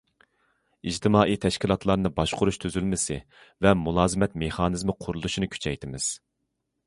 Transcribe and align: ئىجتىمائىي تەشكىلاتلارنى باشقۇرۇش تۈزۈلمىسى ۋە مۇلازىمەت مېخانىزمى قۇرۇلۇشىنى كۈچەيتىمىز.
ئىجتىمائىي 0.91 1.37
تەشكىلاتلارنى 1.43 2.11
باشقۇرۇش 2.15 2.57
تۈزۈلمىسى 2.63 3.19
ۋە 3.67 3.75
مۇلازىمەت 3.83 4.35
مېخانىزمى 4.45 4.97
قۇرۇلۇشىنى 5.05 5.51
كۈچەيتىمىز. 5.57 6.09